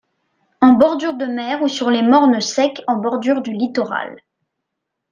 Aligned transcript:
En 0.61 0.71
bordure 0.73 1.13
de 1.15 1.27
mer 1.27 1.61
ou 1.61 1.67
sur 1.67 1.91
les 1.91 2.01
mornes 2.01 2.39
sec 2.41 2.81
en 2.87 2.95
bordure 2.95 3.43
du 3.43 3.53
littoral. 3.53 4.17